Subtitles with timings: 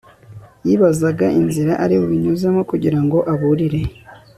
[0.65, 3.81] yibazaga inzira ari bubinyuzemo kugirango aburire